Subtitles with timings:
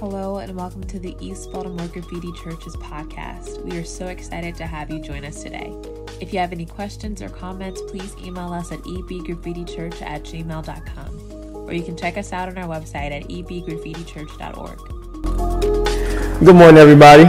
[0.00, 3.62] Hello, and welcome to the East Baltimore Graffiti Church's podcast.
[3.66, 5.74] We are so excited to have you join us today.
[6.22, 11.74] If you have any questions or comments, please email us at ebgraffitichurch at gmail.com, or
[11.74, 14.78] you can check us out on our website at ebgraffitichurch.org.
[16.46, 17.24] Good morning, everybody.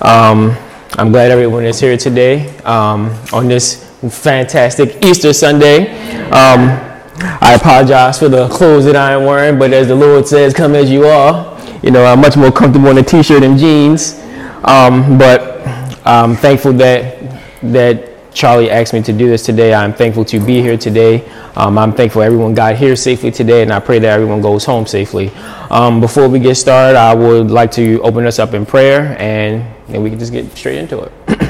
[0.00, 0.56] um,
[0.92, 5.90] I'm glad everyone is here today um, on this fantastic Easter Sunday.
[6.30, 10.52] Um, I apologize for the clothes that I am wearing, but as the Lord says,
[10.52, 11.56] come as you are.
[11.82, 14.20] You know, I'm much more comfortable in a t-shirt and jeans.
[14.64, 15.56] Um, but
[16.04, 17.16] I'm thankful that
[17.62, 19.72] that Charlie asked me to do this today.
[19.72, 21.26] I'm thankful to be here today.
[21.56, 24.86] Um, I'm thankful everyone got here safely today, and I pray that everyone goes home
[24.86, 25.30] safely.
[25.70, 29.64] Um, before we get started, I would like to open us up in prayer, and
[29.88, 31.12] then we can just get straight into it.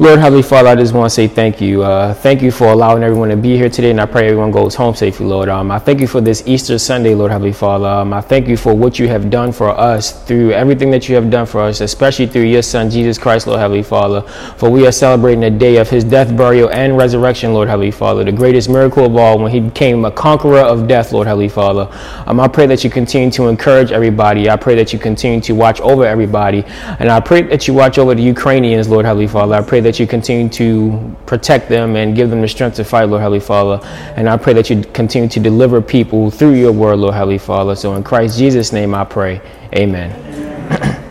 [0.00, 1.82] Lord Heavenly Father, I just want to say thank you.
[1.82, 4.74] Uh, thank you for allowing everyone to be here today, and I pray everyone goes
[4.74, 5.50] home safely, Lord.
[5.50, 7.84] Um, I thank you for this Easter Sunday, Lord Heavenly Father.
[7.86, 11.16] Um, I thank you for what you have done for us through everything that you
[11.16, 14.22] have done for us, especially through your Son, Jesus Christ, Lord Heavenly Father.
[14.56, 18.24] For we are celebrating the day of his death, burial, and resurrection, Lord Heavenly Father,
[18.24, 21.90] the greatest miracle of all when he became a conqueror of death, Lord Heavenly Father.
[22.26, 24.48] Um, I pray that you continue to encourage everybody.
[24.48, 26.64] I pray that you continue to watch over everybody.
[26.98, 29.56] And I pray that you watch over the Ukrainians, Lord Heavenly Father.
[29.56, 33.04] I pray that you continue to protect them and give them the strength to fight,
[33.04, 33.80] Lord Heavenly Father.
[34.16, 37.74] And I pray that you continue to deliver people through your word, Lord Heavenly Father.
[37.74, 39.40] So in Christ Jesus' name I pray.
[39.74, 41.02] Amen.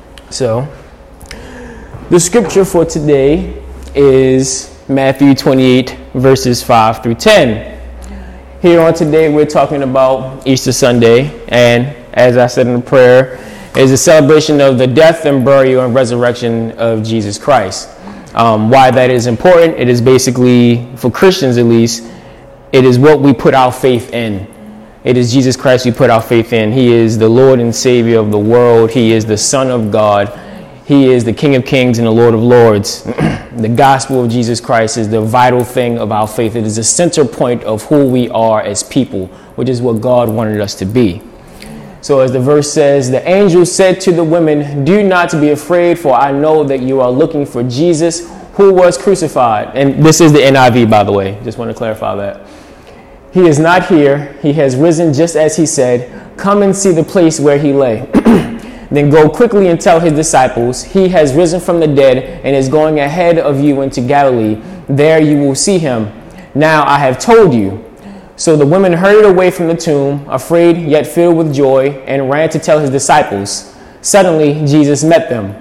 [0.30, 0.66] so,
[2.10, 3.62] the scripture for today
[3.94, 7.78] is Matthew 28, verses 5 through 10.
[8.62, 11.44] Here on today, we're talking about Easter Sunday.
[11.48, 13.38] And as I said in the prayer,
[13.76, 17.88] is a celebration of the death and burial and resurrection of Jesus Christ.
[18.38, 22.08] Um, why that is important, it is basically, for Christians at least,
[22.72, 24.46] it is what we put our faith in.
[25.02, 26.70] It is Jesus Christ we put our faith in.
[26.70, 28.90] He is the Lord and Savior of the world.
[28.90, 30.38] He is the Son of God.
[30.84, 33.02] He is the King of Kings and the Lord of Lords.
[33.56, 36.56] the gospel of Jesus Christ is the vital thing of our faith.
[36.56, 39.26] It is the center point of who we are as people,
[39.56, 41.22] which is what God wanted us to be.
[42.00, 45.98] So, as the verse says, the angel said to the women, Do not be afraid,
[45.98, 49.70] for I know that you are looking for Jesus who was crucified.
[49.76, 51.38] And this is the NIV, by the way.
[51.44, 52.44] Just want to clarify that.
[53.32, 54.36] He is not here.
[54.42, 56.36] He has risen just as he said.
[56.36, 58.00] Come and see the place where he lay.
[58.90, 62.68] then go quickly and tell his disciples, He has risen from the dead and is
[62.68, 64.60] going ahead of you into Galilee.
[64.88, 66.10] There you will see him.
[66.52, 67.84] Now I have told you.
[68.34, 72.50] So the women hurried away from the tomb, afraid yet filled with joy, and ran
[72.50, 73.76] to tell his disciples.
[74.00, 75.54] Suddenly, Jesus met them.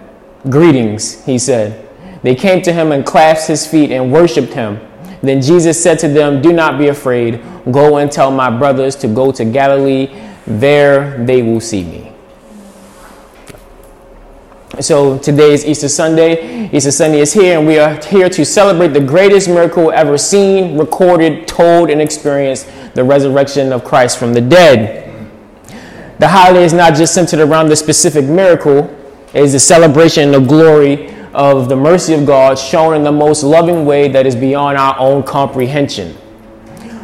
[0.49, 1.86] Greetings, he said.
[2.23, 4.79] They came to him and clasped his feet and worshiped him.
[5.21, 7.41] Then Jesus said to them, Do not be afraid.
[7.71, 10.09] Go and tell my brothers to go to Galilee.
[10.45, 12.13] There they will see me.
[14.79, 16.69] So today is Easter Sunday.
[16.71, 20.77] Easter Sunday is here, and we are here to celebrate the greatest miracle ever seen,
[20.77, 25.03] recorded, told, and experienced the resurrection of Christ from the dead.
[26.19, 28.93] The holiday is not just centered around the specific miracle,
[29.33, 33.43] it is a celebration of glory of the mercy of God shown in the most
[33.43, 36.17] loving way that is beyond our own comprehension.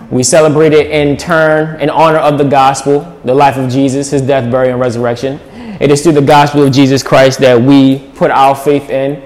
[0.10, 4.24] We celebrate it in turn in honor of the gospel, the life of Jesus, his
[4.24, 5.40] death, burial, and resurrection.
[5.80, 9.22] It is through the gospel of Jesus Christ that we put our faith in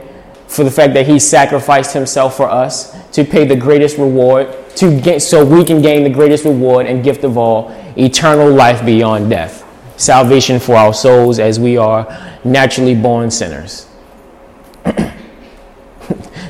[0.48, 5.00] for the fact that he sacrificed himself for us to pay the greatest reward, to
[5.00, 9.30] get, so we can gain the greatest reward and gift of all, eternal life beyond
[9.30, 9.64] death.
[9.96, 12.06] Salvation for our souls as we are
[12.44, 13.88] naturally born sinners.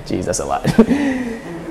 [0.08, 0.64] Jeez, that's a lot.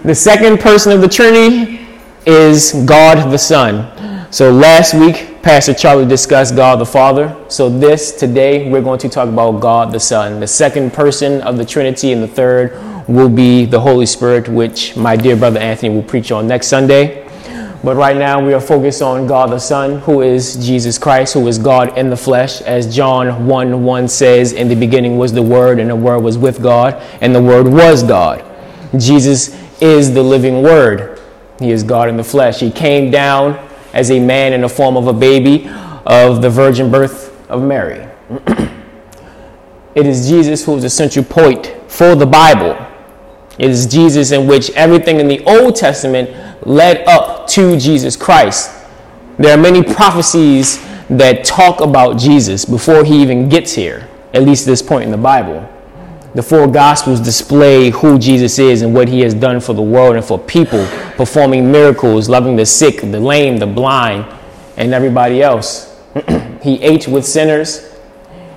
[0.05, 1.87] the second person of the Trinity
[2.27, 4.31] is God the Son.
[4.31, 7.35] So last week, Pastor Charlie discussed God the Father.
[7.49, 11.57] So this, today, we're going to talk about God the Son, the second person of
[11.57, 15.95] the Trinity, and the third will be the Holy Spirit, which my dear brother Anthony
[15.95, 17.26] will preach on next Sunday.
[17.85, 21.47] But right now, we are focused on God the Son, who is Jesus Christ, who
[21.47, 22.61] is God in the flesh.
[22.63, 26.39] As John 1 1 says, In the beginning was the Word, and the Word was
[26.39, 28.45] with God, and the Word was God.
[28.99, 31.21] Jesus is the living Word.
[31.59, 32.61] He is God in the flesh.
[32.61, 33.55] He came down
[33.93, 35.69] as a man in the form of a baby
[36.07, 38.07] of the virgin birth of Mary.
[39.95, 42.77] it is Jesus who is the central point for the Bible.
[43.59, 48.71] It is Jesus in which everything in the Old Testament led up to Jesus Christ.
[49.39, 54.67] There are many prophecies that talk about Jesus before he even gets here, at least
[54.67, 55.67] this point in the Bible.
[56.35, 60.17] The four Gospels display who Jesus is and what he has done for the world
[60.17, 60.87] and for people,
[61.17, 64.27] performing miracles, loving the sick, the lame, the blind,
[64.77, 65.99] and everybody else.
[66.63, 67.91] he ate with sinners.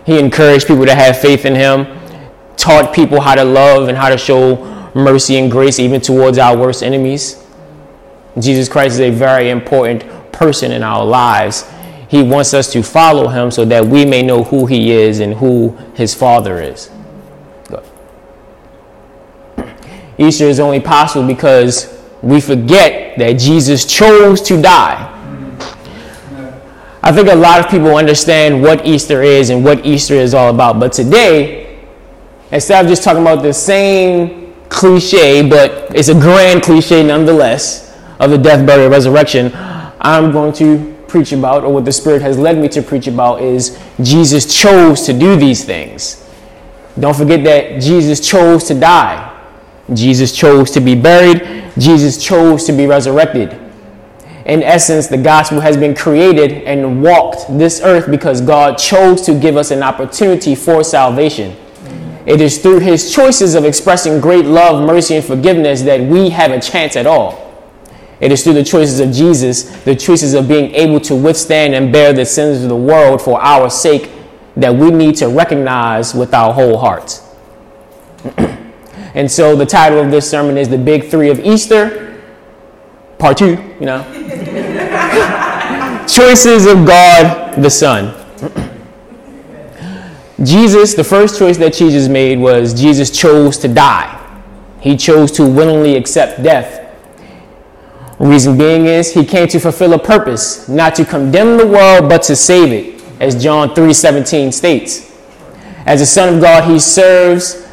[0.05, 1.87] He encouraged people to have faith in him,
[2.57, 6.57] taught people how to love and how to show mercy and grace even towards our
[6.57, 7.45] worst enemies.
[8.37, 11.69] Jesus Christ is a very important person in our lives.
[12.09, 15.33] He wants us to follow him so that we may know who he is and
[15.33, 16.89] who his father is.
[20.17, 25.15] Easter is only possible because we forget that Jesus chose to die.
[27.01, 30.53] I think a lot of people understand what Easter is and what Easter is all
[30.53, 30.79] about.
[30.79, 31.79] But today,
[32.51, 37.88] instead of just talking about the same cliche, but it's a grand cliche nonetheless,
[38.19, 42.37] of the death, burial, resurrection, I'm going to preach about, or what the Spirit has
[42.37, 46.25] led me to preach about, is Jesus chose to do these things.
[46.99, 49.25] Don't forget that Jesus chose to die.
[49.93, 51.71] Jesus chose to be buried.
[51.77, 53.57] Jesus chose to be resurrected.
[54.45, 59.33] In essence, the gospel has been created and walked this earth because God chose to
[59.33, 61.55] give us an opportunity for salvation.
[62.25, 66.51] It is through his choices of expressing great love, mercy, and forgiveness that we have
[66.51, 67.48] a chance at all.
[68.19, 71.91] It is through the choices of Jesus, the choices of being able to withstand and
[71.91, 74.11] bear the sins of the world for our sake,
[74.57, 77.25] that we need to recognize with our whole hearts.
[79.15, 82.21] And so the title of this sermon is The Big Three of Easter,
[83.17, 84.03] part two, you know.
[86.07, 88.15] Choices of God the Son.
[90.43, 94.15] Jesus, the first choice that Jesus made was Jesus chose to die.
[94.79, 96.88] He chose to willingly accept death.
[98.19, 102.21] Reason being is he came to fulfill a purpose, not to condemn the world, but
[102.23, 105.09] to save it, as John 3:17 states.
[105.85, 107.65] As a son of God, he serves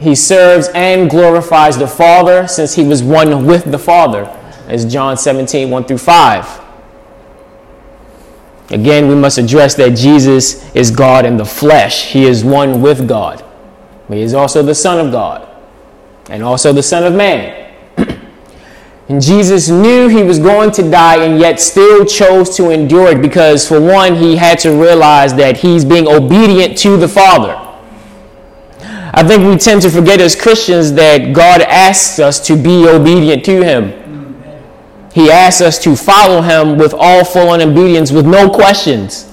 [0.00, 4.24] he serves and glorifies the Father since he was one with the Father,
[4.66, 6.60] as John 17, 1 through 5.
[8.70, 12.06] Again, we must address that Jesus is God in the flesh.
[12.06, 13.44] He is one with God.
[14.08, 15.46] He is also the Son of God
[16.28, 17.61] and also the Son of Man.
[19.12, 23.20] And Jesus knew he was going to die and yet still chose to endure it
[23.20, 27.52] because, for one, he had to realize that he's being obedient to the Father.
[29.12, 33.44] I think we tend to forget as Christians that God asks us to be obedient
[33.44, 34.42] to Him.
[35.12, 39.30] He asks us to follow Him with all full obedience, with no questions.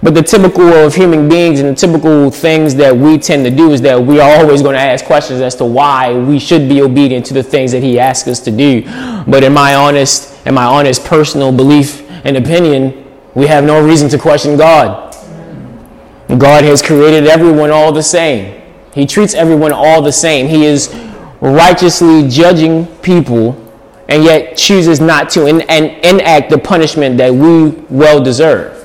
[0.00, 3.72] But the typical of human beings and the typical things that we tend to do
[3.72, 6.82] is that we are always going to ask questions as to why we should be
[6.82, 8.82] obedient to the things that He asks us to do.
[9.26, 13.04] But in my honest, in my honest personal belief and opinion,
[13.34, 15.16] we have no reason to question God.
[16.38, 18.62] God has created everyone all the same.
[18.94, 20.46] He treats everyone all the same.
[20.46, 20.94] He is
[21.40, 23.64] righteously judging people
[24.08, 25.60] and yet chooses not to en-
[26.04, 28.77] enact the punishment that we well deserve.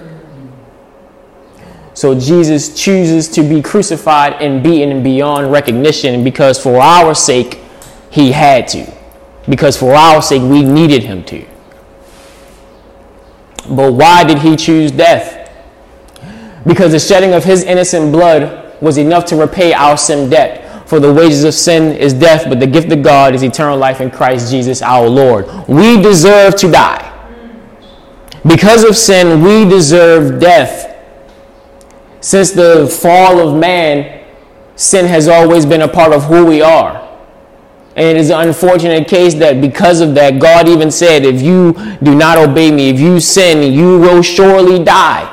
[2.03, 7.61] So Jesus chooses to be crucified and beaten beyond recognition because for our sake,
[8.09, 8.93] he had to.
[9.47, 11.45] Because for our sake, we needed him to.
[13.69, 15.49] But why did he choose death?
[16.67, 20.89] Because the shedding of his innocent blood was enough to repay our sin debt.
[20.89, 24.01] For the wages of sin is death, but the gift of God is eternal life
[24.01, 25.47] in Christ Jesus our Lord.
[25.69, 27.09] We deserve to die.
[28.45, 30.92] Because of sin, we deserve death.
[32.23, 34.23] Since the fall of man,
[34.77, 37.01] sin has always been a part of who we are.
[37.97, 41.73] And it is an unfortunate case that because of that, God even said, if you
[42.01, 45.29] do not obey me, if you sin, you will surely die.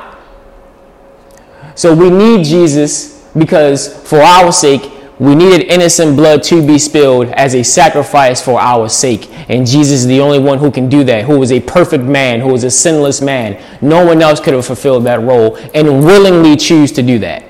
[1.75, 4.90] So we need Jesus because for our sake,
[5.21, 9.29] we needed innocent blood to be spilled as a sacrifice for our sake.
[9.49, 12.39] And Jesus is the only one who can do that, who was a perfect man,
[12.39, 13.63] who was a sinless man.
[13.83, 17.43] No one else could have fulfilled that role and willingly choose to do that.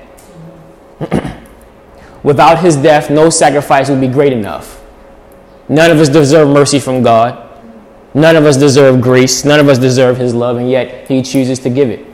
[2.22, 4.84] Without his death, no sacrifice would be great enough.
[5.66, 7.48] None of us deserve mercy from God.
[8.12, 9.46] None of us deserve grace.
[9.46, 12.06] None of us deserve his love, and yet he chooses to give it.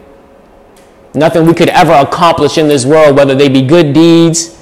[1.14, 4.54] Nothing we could ever accomplish in this world, whether they be good deeds,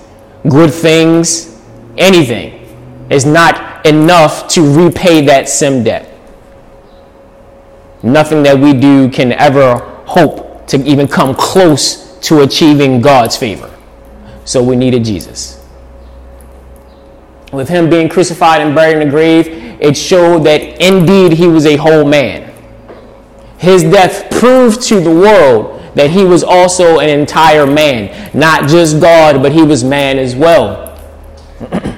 [0.48, 1.60] good things,
[1.96, 2.52] anything,
[3.10, 6.12] is not enough to repay that sin debt.
[8.02, 9.76] Nothing that we do can ever
[10.06, 13.72] hope to even come close to achieving God's favor.
[14.44, 15.64] So we needed Jesus.
[17.52, 19.46] With him being crucified and buried in the grave,
[19.80, 22.52] it showed that indeed he was a whole man.
[23.58, 29.00] His death proved to the world that he was also an entire man, not just
[29.00, 30.92] God, but he was man as well.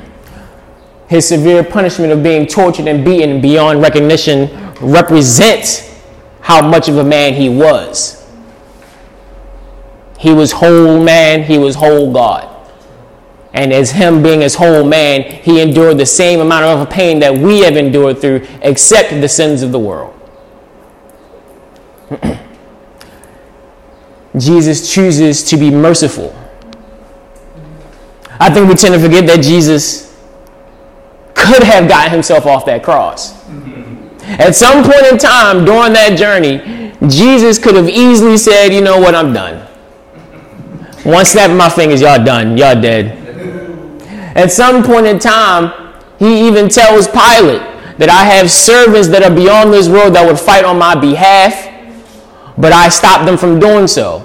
[1.08, 6.00] His severe punishment of being tortured and beaten beyond recognition represents
[6.40, 8.24] how much of a man he was.
[10.16, 12.54] He was whole man, he was whole God.
[13.52, 17.36] And as him being his whole man, he endured the same amount of pain that
[17.36, 20.14] we have endured through, except the sins of the world.
[24.36, 26.34] Jesus chooses to be merciful.
[28.40, 30.16] I think we tend to forget that Jesus
[31.34, 33.34] could have gotten himself off that cross.
[34.22, 38.98] At some point in time during that journey, Jesus could have easily said, You know
[39.00, 39.66] what, I'm done.
[41.04, 43.16] One snap of my fingers, y'all done, y'all dead.
[44.36, 45.72] At some point in time,
[46.18, 47.62] he even tells Pilate
[47.98, 51.66] that I have servants that are beyond this world that would fight on my behalf,
[52.58, 54.24] but I stopped them from doing so.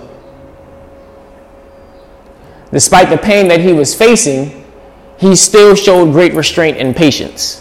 [2.72, 4.66] Despite the pain that he was facing,
[5.18, 7.60] he still showed great restraint and patience.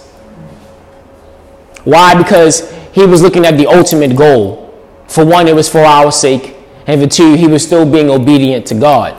[1.84, 2.14] Why?
[2.14, 4.74] Because he was looking at the ultimate goal.
[5.08, 8.66] For one, it was for our sake, and for two, he was still being obedient
[8.68, 9.18] to God.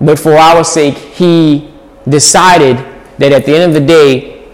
[0.00, 1.72] But for our sake, he
[2.06, 2.76] decided
[3.16, 4.44] that at the end of the day,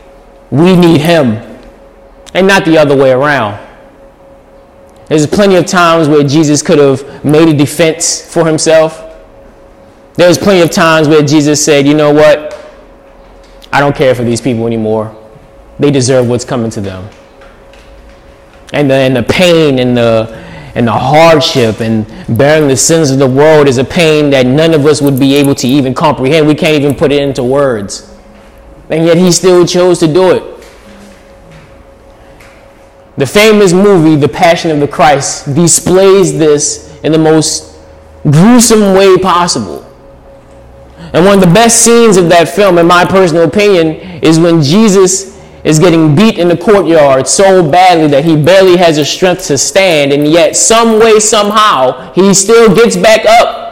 [0.50, 1.32] we need him
[2.34, 3.67] and not the other way around.
[5.08, 9.04] There's plenty of times where Jesus could have made a defense for himself.
[10.14, 12.54] There's plenty of times where Jesus said, you know what?
[13.72, 15.14] I don't care for these people anymore.
[15.78, 17.08] They deserve what's coming to them.
[18.72, 20.28] And the, and the pain and the,
[20.74, 24.74] and the hardship and bearing the sins of the world is a pain that none
[24.74, 26.46] of us would be able to even comprehend.
[26.46, 28.14] We can't even put it into words.
[28.90, 30.57] And yet he still chose to do it.
[33.18, 37.76] The famous movie, The Passion of the Christ, displays this in the most
[38.22, 39.84] gruesome way possible.
[41.12, 44.62] And one of the best scenes of that film, in my personal opinion, is when
[44.62, 49.48] Jesus is getting beat in the courtyard so badly that he barely has the strength
[49.48, 53.66] to stand, and yet, some way, somehow, he still gets back up.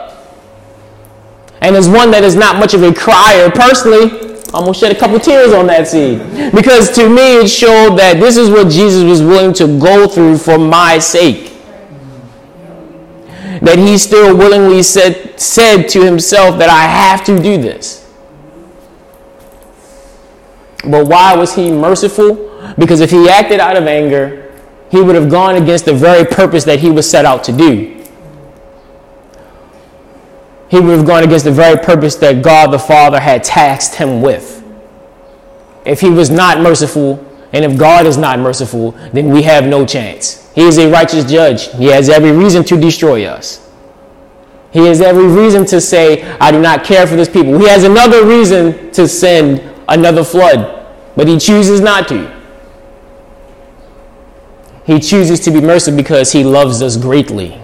[1.61, 3.49] And is one that is not much of a crier.
[3.49, 6.19] Personally, almost shed a couple tears on that scene.
[6.51, 10.37] Because to me, it showed that this is what Jesus was willing to go through
[10.37, 11.53] for my sake.
[13.61, 18.07] That he still willingly said, said to himself that I have to do this.
[20.83, 22.45] But why was he merciful?
[22.77, 24.53] Because if he acted out of anger,
[24.89, 27.96] he would have gone against the very purpose that he was set out to do.
[30.69, 34.21] He would have gone against the very purpose that God the Father had tasked him
[34.21, 34.63] with.
[35.85, 39.85] If he was not merciful, and if God is not merciful, then we have no
[39.85, 40.51] chance.
[40.53, 41.69] He is a righteous judge.
[41.75, 43.63] He has every reason to destroy us.
[44.71, 47.57] He has every reason to say, I do not care for this people.
[47.57, 52.35] He has another reason to send another flood, but he chooses not to.
[54.85, 57.59] He chooses to be merciful because he loves us greatly.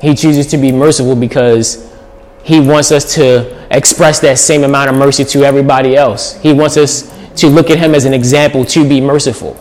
[0.00, 1.90] He chooses to be merciful because
[2.42, 6.40] he wants us to express that same amount of mercy to everybody else.
[6.40, 9.56] He wants us to look at him as an example to be merciful.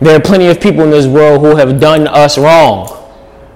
[0.00, 2.96] There are plenty of people in this world who have done us wrong.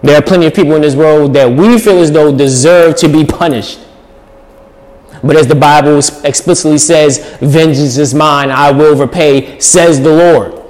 [0.02, 3.08] There are plenty of people in this world that we feel as though deserve to
[3.08, 3.80] be punished.
[5.22, 10.63] But as the Bible explicitly says, vengeance is mine, I will repay, says the Lord.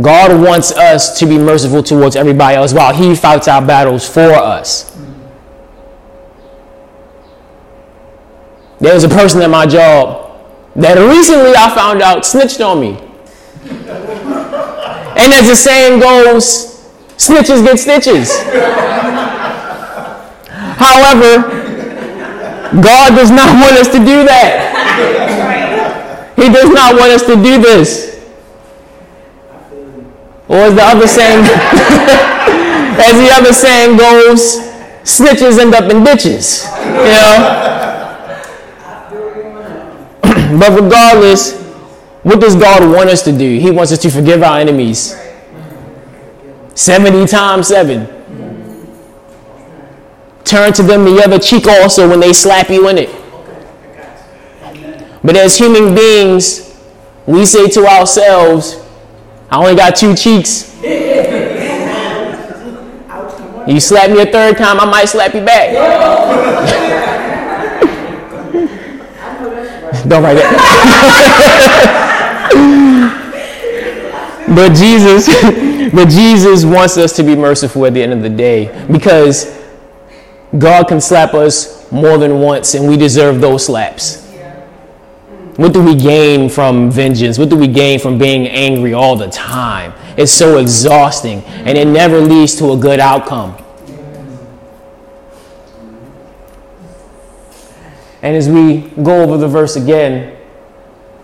[0.00, 4.32] God wants us to be merciful towards everybody else while He fights our battles for
[4.32, 4.96] us.
[8.78, 10.40] There was a person at my job
[10.76, 12.96] that recently I found out snitched on me.
[15.18, 16.88] and as the saying goes,
[17.18, 18.40] snitches get stitches.
[20.80, 21.42] However,
[22.80, 24.68] God does not want us to do that.
[26.36, 28.09] He does not want us to do this.
[30.50, 31.44] Or as the other saying,
[32.98, 34.58] as the other saying goes,
[35.04, 36.64] snitches end up in ditches.
[36.66, 37.38] You know?
[40.58, 41.56] but regardless,
[42.24, 43.60] what does God want us to do?
[43.60, 45.16] He wants us to forgive our enemies.
[46.74, 48.08] 70 times 7.
[50.42, 53.10] Turn to them the other cheek also when they slap you in it.
[55.22, 56.76] But as human beings,
[57.24, 58.84] we say to ourselves,
[59.50, 60.76] I only got two cheeks.
[63.66, 65.70] You slap me a third time, I might slap you back.
[70.08, 70.56] Don't write that.
[74.54, 75.26] but Jesus,
[75.94, 79.56] but Jesus wants us to be merciful at the end of the day because
[80.58, 84.19] God can slap us more than once and we deserve those slaps.
[85.60, 87.38] What do we gain from vengeance?
[87.38, 89.92] What do we gain from being angry all the time?
[90.16, 93.62] It's so exhausting and it never leads to a good outcome.
[98.22, 100.34] And as we go over the verse again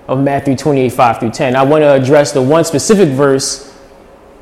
[0.07, 3.75] of Matthew 28 5 through 10, I want to address the one specific verse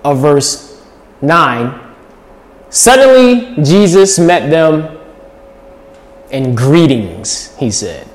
[0.03, 0.85] of verse
[1.23, 1.95] 9.
[2.69, 4.99] Suddenly, Jesus met them
[6.33, 8.09] in greetings, he said.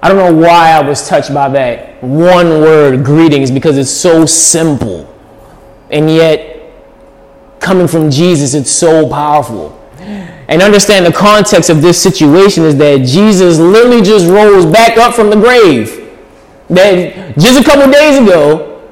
[0.00, 4.26] I don't know why I was touched by that one word, greetings, because it's so
[4.26, 5.12] simple.
[5.90, 6.72] And yet,
[7.58, 9.74] coming from Jesus, it's so powerful.
[9.98, 15.14] And understand the context of this situation is that Jesus literally just rose back up
[15.14, 16.08] from the grave.
[16.70, 18.82] That just a couple days ago,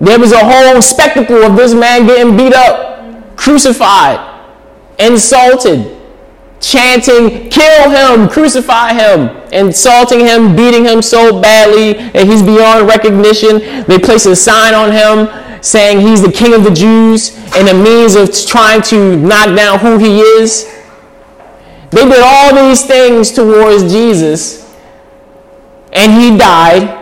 [0.00, 4.18] there was a whole spectacle of this man getting beat up, crucified,
[4.98, 5.97] insulted,
[6.60, 13.84] chanting, kill him, crucify him, insulting him, beating him so badly that he's beyond recognition.
[13.86, 17.74] They place a sign on him saying he's the king of the Jews and a
[17.74, 20.64] means of trying to knock down who he is.
[21.90, 24.68] They did all these things towards Jesus
[25.92, 26.97] and he died.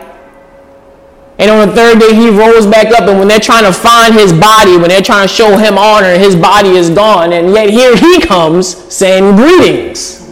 [1.38, 3.09] And on the third day, he rose back up.
[3.09, 6.16] And when they're trying to find his body, when they're trying to show him honor,
[6.16, 7.33] his body is gone.
[7.33, 10.23] And yet here he comes saying, Greetings.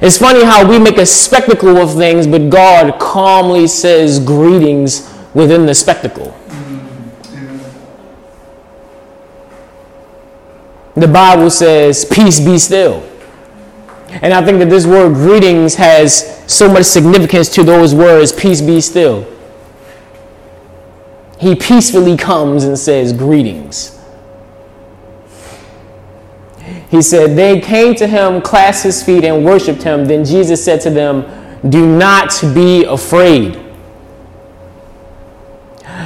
[0.00, 5.66] It's funny how we make a spectacle of things, but God calmly says greetings within
[5.66, 6.36] the spectacle.
[10.94, 13.11] The Bible says, Peace be still.
[14.20, 18.60] And I think that this word greetings has so much significance to those words, peace
[18.60, 19.26] be still.
[21.38, 23.98] He peacefully comes and says, Greetings.
[26.90, 30.04] He said, They came to him, clasped his feet, and worshiped him.
[30.04, 31.24] Then Jesus said to them,
[31.68, 33.58] Do not be afraid.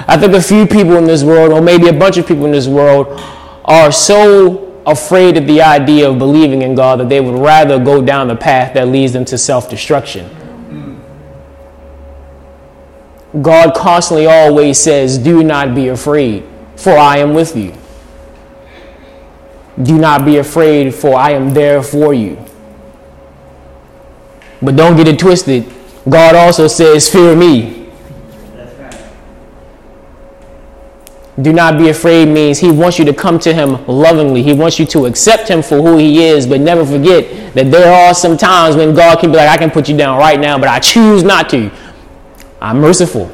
[0.09, 2.53] I think a few people in this world, or maybe a bunch of people in
[2.53, 3.21] this world,
[3.65, 8.01] are so afraid of the idea of believing in God that they would rather go
[8.01, 10.31] down the path that leads them to self destruction.
[13.43, 16.45] God constantly always says, Do not be afraid,
[16.77, 17.75] for I am with you.
[19.83, 22.39] Do not be afraid, for I am there for you.
[24.63, 25.71] But don't get it twisted.
[26.09, 27.76] God also says, Fear me.
[31.43, 34.43] Do not be afraid means he wants you to come to him lovingly.
[34.43, 37.93] He wants you to accept him for who he is, but never forget that there
[37.93, 40.59] are some times when God can be like, I can put you down right now,
[40.59, 41.71] but I choose not to.
[42.61, 43.31] I'm merciful.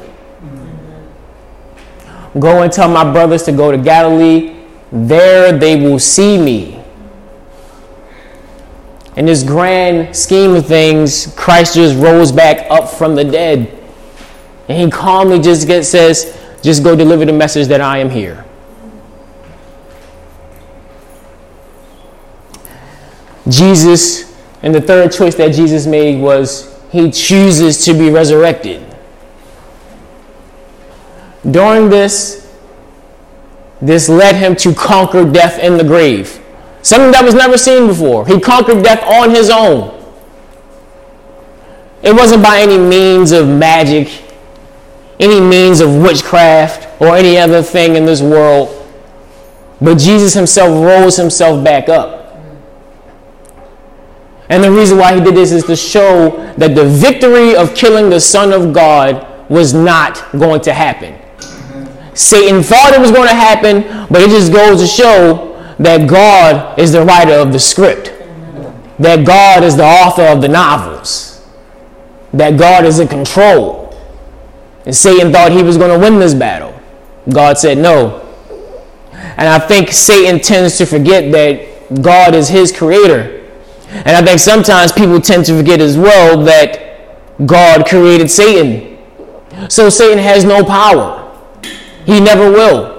[2.39, 4.65] Go and tell my brothers to go to Galilee.
[4.91, 6.83] There they will see me.
[9.15, 13.79] In this grand scheme of things, Christ just rose back up from the dead.
[14.67, 18.45] And he calmly just gets, says, just go deliver the message that I am here.
[23.49, 28.81] Jesus, and the third choice that Jesus made was he chooses to be resurrected.
[31.51, 32.49] During this,
[33.81, 36.39] this led him to conquer death in the grave.
[36.81, 38.25] Something that was never seen before.
[38.25, 39.99] He conquered death on his own.
[42.01, 44.23] It wasn't by any means of magic
[45.19, 48.79] any means of witchcraft or any other thing in this world.
[49.81, 52.23] But Jesus himself rose himself back up.
[54.49, 58.09] And the reason why he did this is to show that the victory of killing
[58.09, 61.19] the Son of God was not going to happen.
[62.13, 66.77] Satan thought it was going to happen, but it just goes to show that God
[66.77, 68.13] is the writer of the script,
[68.99, 71.45] that God is the author of the novels,
[72.33, 73.82] that God is in control.
[74.85, 76.79] And Satan thought he was going to win this battle.
[77.29, 78.19] God said no.
[79.11, 83.41] And I think Satan tends to forget that God is his creator.
[83.89, 88.97] And I think sometimes people tend to forget as well that God created Satan.
[89.69, 91.19] So Satan has no power.
[92.05, 92.93] He never will.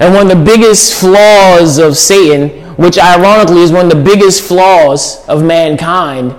[0.00, 4.42] And one of the biggest flaws of Satan, which ironically is one of the biggest
[4.42, 6.34] flaws of mankind,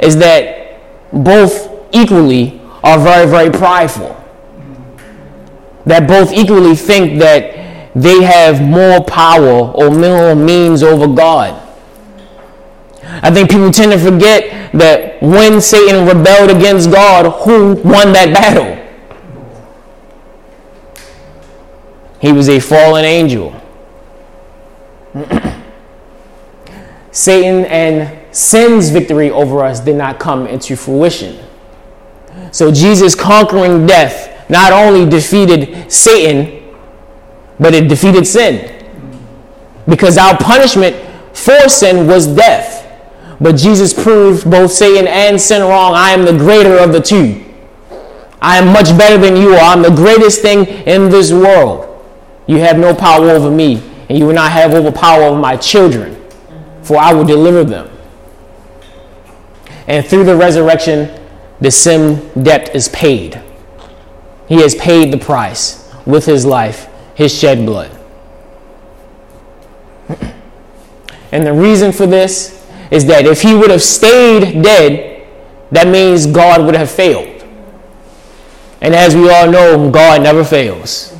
[0.00, 0.80] is that
[1.12, 4.14] both equally are very, very prideful.
[5.86, 11.62] That both equally think that they have more power or more means over God.
[13.02, 18.32] I think people tend to forget that when Satan rebelled against God, who won that
[18.32, 18.74] battle?
[22.20, 23.60] He was a fallen angel.
[27.10, 31.45] Satan and sin's victory over us did not come into fruition.
[32.56, 36.74] So Jesus conquering death not only defeated Satan,
[37.60, 38.72] but it defeated sin.
[39.86, 40.96] Because our punishment
[41.36, 42.90] for sin was death.
[43.42, 45.92] But Jesus proved both Satan and sin wrong.
[45.94, 47.44] I am the greater of the two.
[48.40, 49.74] I am much better than you are.
[49.74, 52.02] I'm the greatest thing in this world.
[52.46, 55.58] You have no power over me, and you will not have over power over my
[55.58, 56.26] children,
[56.80, 57.90] for I will deliver them.
[59.86, 61.25] And through the resurrection,
[61.60, 63.40] the sin debt is paid.
[64.48, 67.92] He has paid the price with his life, his shed blood.
[71.32, 75.26] And the reason for this is that if he would have stayed dead,
[75.70, 77.44] that means God would have failed.
[78.80, 81.12] And as we all know, God never fails.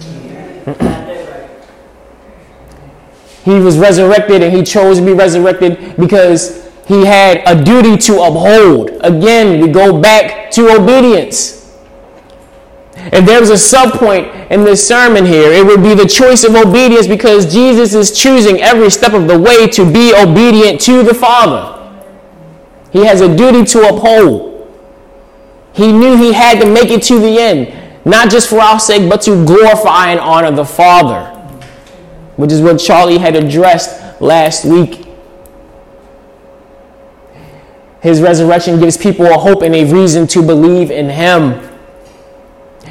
[3.45, 8.23] he was resurrected and he chose to be resurrected because he had a duty to
[8.23, 8.91] uphold.
[9.01, 11.57] Again, we go back to obedience.
[13.13, 16.55] If there was a subpoint in this sermon here, it would be the choice of
[16.55, 21.15] obedience because Jesus is choosing every step of the way to be obedient to the
[21.15, 21.73] Father.
[22.93, 24.53] He has a duty to uphold.
[25.73, 29.11] He knew he had to make it to the end, not just for our sake,
[29.11, 31.27] but to glorify and honor the Father,
[32.37, 35.06] which is what Charlie had addressed last week.
[38.01, 41.61] His resurrection gives people a hope and a reason to believe in him.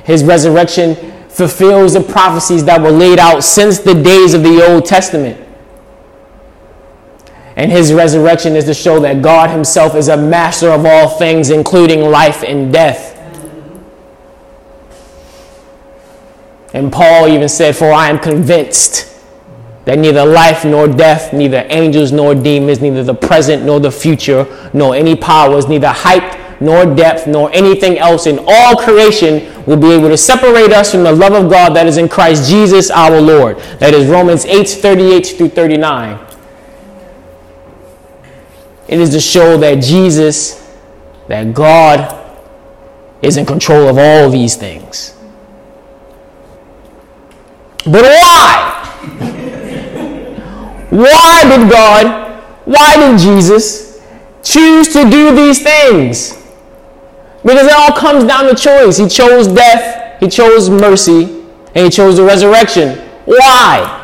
[0.03, 0.95] His resurrection
[1.29, 5.41] fulfills the prophecies that were laid out since the days of the Old Testament.
[7.55, 11.49] And his resurrection is to show that God himself is a master of all things,
[11.49, 13.13] including life and death.
[16.73, 19.14] And Paul even said, For I am convinced
[19.85, 24.45] that neither life nor death, neither angels nor demons, neither the present nor the future,
[24.73, 29.91] nor any powers, neither height nor depth, nor anything else in all creation will be
[29.91, 33.19] able to separate us from the love of God that is in Christ Jesus our
[33.21, 33.57] Lord.
[33.79, 36.19] That is Romans 8 38 through 39.
[38.87, 40.77] It is to show that Jesus,
[41.27, 42.21] that God
[43.21, 45.15] is in control of all these things.
[47.85, 48.74] But why?
[50.95, 54.01] Why did God, why did Jesus
[54.43, 56.41] choose to do these things?
[57.43, 58.97] Because it all comes down to choice.
[58.97, 61.43] He chose death, he chose mercy,
[61.75, 62.97] and he chose the resurrection.
[63.25, 64.03] Why?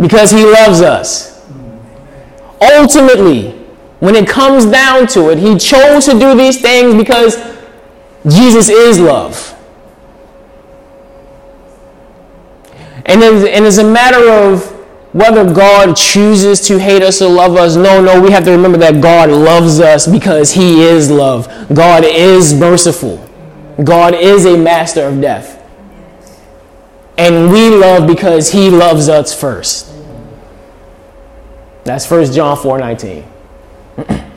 [0.00, 1.46] Because he loves us.
[2.62, 3.50] Ultimately,
[4.00, 7.36] when it comes down to it, he chose to do these things because
[8.26, 9.54] Jesus is love.
[13.08, 14.70] And, and it's a matter of
[15.14, 18.76] whether God chooses to hate us or love us, no, no, we have to remember
[18.78, 21.48] that God loves us because He is love.
[21.74, 23.26] God is merciful.
[23.82, 25.54] God is a master of death.
[27.16, 29.90] And we love because He loves us first.
[31.84, 33.24] That's 1 John 4 19.
[33.96, 34.30] and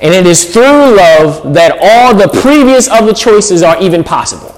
[0.00, 4.55] it is through love that all the previous other choices are even possible.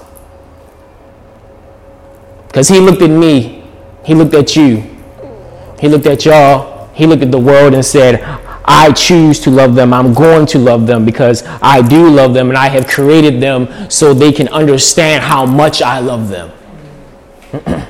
[2.49, 3.63] Because He looked at me,
[4.03, 4.99] He looked at you,
[5.79, 8.21] he looked at y'all, he looked at the world and said,
[8.65, 9.93] I choose to love them.
[9.93, 13.89] I'm going to love them because I do love them and I have created them
[13.89, 16.51] so they can understand how much I love them.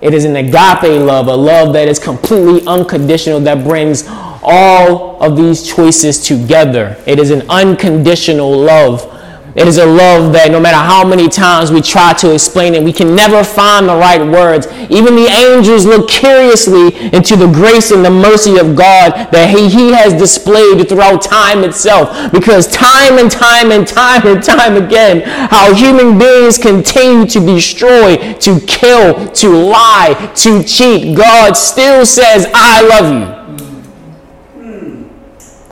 [0.00, 4.04] it is an agape love, a love that is completely unconditional, that brings
[4.42, 7.02] all of these choices together.
[7.06, 9.08] It is an unconditional love
[9.54, 12.82] it is a love that no matter how many times we try to explain it,
[12.82, 14.66] we can never find the right words.
[14.88, 19.68] Even the angels look curiously into the grace and the mercy of God that he,
[19.68, 22.32] he has displayed throughout time itself.
[22.32, 28.16] Because time and time and time and time again, how human beings continue to destroy,
[28.34, 33.42] to kill, to lie, to cheat, God still says, I love you.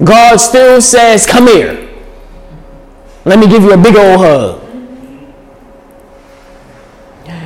[0.05, 1.90] God still says, Come here.
[3.25, 4.61] Let me give you a big old hug.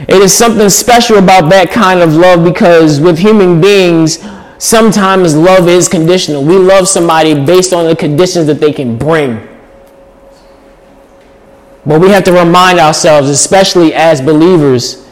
[0.06, 4.24] It is something special about that kind of love because with human beings,
[4.58, 6.44] sometimes love is conditional.
[6.44, 9.48] We love somebody based on the conditions that they can bring.
[11.87, 15.03] But we have to remind ourselves, especially as believers,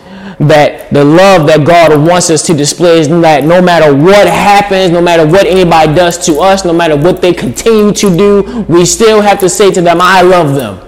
[0.49, 4.91] that the love that God wants us to display is that no matter what happens,
[4.91, 8.85] no matter what anybody does to us, no matter what they continue to do, we
[8.85, 10.81] still have to say to them, I love them.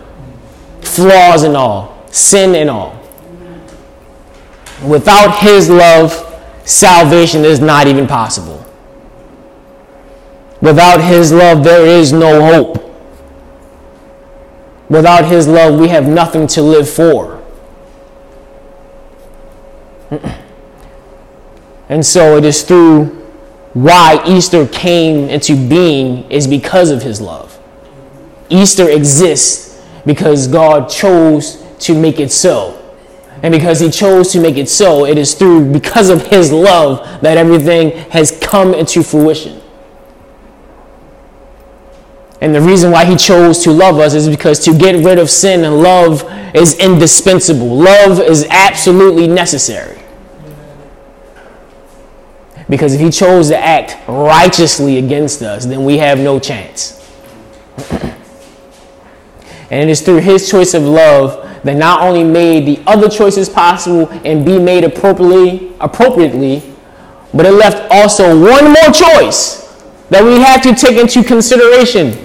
[0.80, 3.00] Flaws and all, sin and all.
[4.86, 6.12] Without His love,
[6.64, 8.64] salvation is not even possible.
[10.60, 12.80] Without His love, there is no hope.
[14.88, 17.33] Without His love, we have nothing to live for.
[21.88, 23.07] And so it is through
[23.74, 27.59] why Easter came into being is because of his love.
[28.48, 32.81] Easter exists because God chose to make it so.
[33.42, 37.20] And because he chose to make it so, it is through because of his love
[37.20, 39.61] that everything has come into fruition.
[42.40, 45.31] And the reason why he chose to love us is because to get rid of
[45.31, 47.74] sin, and love is indispensable.
[47.74, 49.93] Love is absolutely necessary.
[52.68, 57.00] Because if he chose to act righteously against us, then we have no chance.
[59.70, 63.48] and it is through his choice of love that not only made the other choices
[63.48, 66.62] possible and be made appropriately, appropriately,
[67.33, 69.62] but it left also one more choice
[70.11, 72.16] that we have to take into consideration.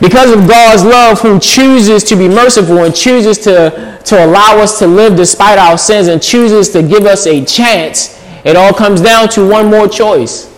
[0.00, 4.78] Because of God's love, who chooses to be merciful and chooses to, to allow us
[4.78, 9.00] to live despite our sins and chooses to give us a chance it all comes
[9.00, 10.50] down to one more choice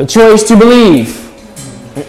[0.00, 1.16] the choice to believe.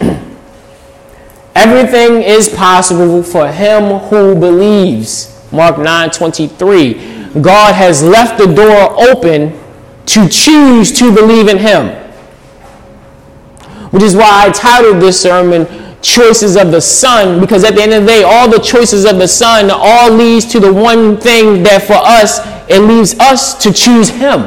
[1.54, 5.28] Everything is possible for him who believes.
[5.52, 7.40] Mark 9 23.
[7.42, 9.58] God has left the door open
[10.06, 11.88] to choose to believe in him.
[13.90, 15.66] Which is why I titled this sermon
[16.00, 19.18] Choices of the Son, because at the end of the day, all the choices of
[19.18, 23.72] the Son all leads to the one thing that for us it leaves us to
[23.72, 24.46] choose Him.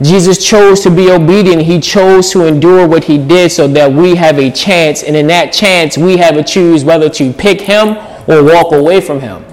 [0.00, 1.62] Jesus chose to be obedient.
[1.62, 5.02] He chose to endure what he did so that we have a chance.
[5.02, 7.96] And in that chance, we have a choose whether to pick him
[8.28, 9.44] or walk away from him.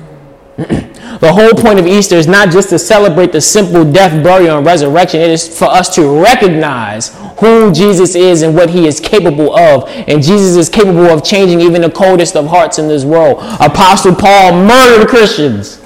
[1.20, 4.66] the whole point of Easter is not just to celebrate the simple death, burial, and
[4.66, 5.22] resurrection.
[5.22, 9.90] It is for us to recognize who Jesus is and what he is capable of.
[9.90, 13.38] And Jesus is capable of changing even the coldest of hearts in this world.
[13.60, 15.82] Apostle Paul murdered Christians.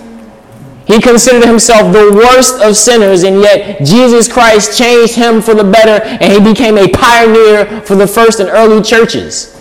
[0.88, 5.64] He considered himself the worst of sinners, and yet Jesus Christ changed him for the
[5.64, 9.56] better, and he became a pioneer for the first and early churches.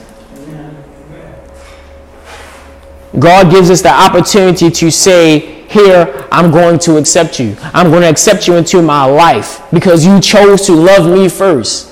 [3.19, 7.57] God gives us the opportunity to say, Here, I'm going to accept you.
[7.73, 11.89] I'm going to accept you into my life because you chose to love me first.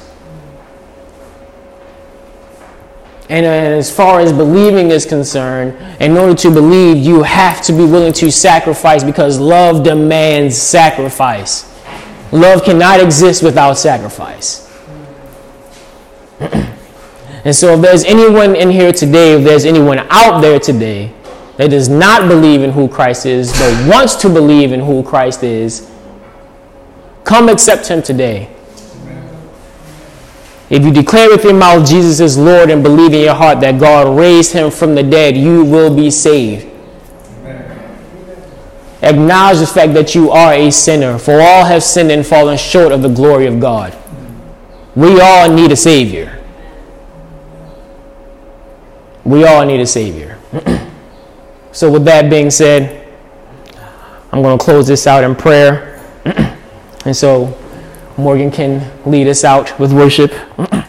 [3.29, 7.73] Uh, and as far as believing is concerned, in order to believe, you have to
[7.73, 11.73] be willing to sacrifice because love demands sacrifice.
[12.33, 14.69] Love cannot exist without sacrifice.
[16.41, 21.13] and so, if there's anyone in here today, if there's anyone out there today
[21.57, 25.43] that does not believe in who Christ is, but wants to believe in who Christ
[25.43, 25.91] is,
[27.25, 28.57] come accept Him today.
[30.69, 33.79] If you declare with your mouth Jesus is Lord and believe in your heart that
[33.79, 36.67] God raised him from the dead, you will be saved.
[39.01, 42.91] Acknowledge the fact that you are a sinner, for all have sinned and fallen short
[42.91, 43.97] of the glory of God.
[44.97, 46.43] We all need a Savior.
[49.23, 50.39] We all need a Savior.
[51.77, 53.07] so, with that being said,
[54.33, 56.03] I'm going to close this out in prayer.
[57.05, 57.55] and so,
[58.17, 60.33] Morgan can lead us out with worship.